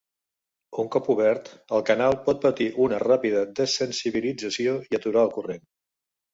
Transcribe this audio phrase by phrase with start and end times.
[0.83, 5.67] Un cop obert, el canal pot patir una ràpida dessensibilització, i aturar el corrent.